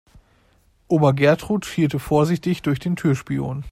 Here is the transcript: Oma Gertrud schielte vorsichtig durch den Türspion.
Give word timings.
Oma 0.87 1.11
Gertrud 1.11 1.63
schielte 1.63 1.99
vorsichtig 1.99 2.63
durch 2.63 2.79
den 2.79 2.95
Türspion. 2.95 3.59